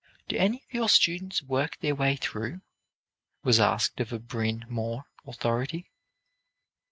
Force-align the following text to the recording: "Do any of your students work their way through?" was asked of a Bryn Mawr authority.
"Do 0.27 0.35
any 0.35 0.63
of 0.67 0.73
your 0.73 0.89
students 0.89 1.43
work 1.43 1.77
their 1.79 1.93
way 1.93 2.15
through?" 2.15 2.61
was 3.43 3.59
asked 3.59 3.99
of 3.99 4.11
a 4.11 4.17
Bryn 4.17 4.65
Mawr 4.67 5.05
authority. 5.27 5.91